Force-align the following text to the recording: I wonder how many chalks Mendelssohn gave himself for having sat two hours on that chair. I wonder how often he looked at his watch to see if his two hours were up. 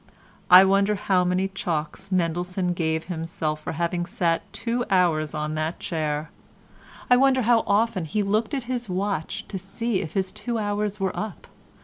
I 0.49 0.65
wonder 0.65 0.95
how 0.95 1.23
many 1.23 1.47
chalks 1.47 2.11
Mendelssohn 2.11 2.73
gave 2.73 3.03
himself 3.03 3.61
for 3.61 3.73
having 3.73 4.07
sat 4.07 4.51
two 4.51 4.83
hours 4.89 5.35
on 5.35 5.53
that 5.53 5.79
chair. 5.79 6.31
I 7.11 7.15
wonder 7.17 7.43
how 7.43 7.63
often 7.67 8.05
he 8.05 8.23
looked 8.23 8.55
at 8.55 8.63
his 8.63 8.89
watch 8.89 9.47
to 9.47 9.59
see 9.59 10.01
if 10.01 10.13
his 10.15 10.31
two 10.31 10.57
hours 10.57 10.99
were 10.99 11.15
up. 11.15 11.45